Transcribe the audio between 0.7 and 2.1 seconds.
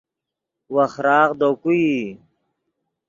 وخراغ دے کو ای